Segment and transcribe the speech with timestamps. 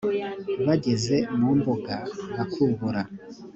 [0.67, 1.95] bageze mu mbuga
[2.35, 3.01] bakubura